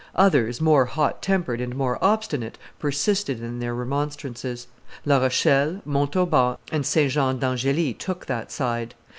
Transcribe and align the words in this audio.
Others, 0.15 0.59
more 0.59 0.85
hot 0.85 1.21
tempered 1.21 1.61
and 1.61 1.75
more 1.75 2.03
obstinate, 2.03 2.57
persisted 2.79 3.39
in 3.43 3.59
their 3.59 3.75
remonstrances. 3.75 4.65
La 5.05 5.19
Rochelle, 5.19 5.79
Montauban, 5.85 6.57
and 6.71 6.87
St. 6.87 7.11
Jean 7.11 7.37
d'Angely 7.37 7.93
took 7.93 8.25
that 8.25 8.51
side. 8.51 8.95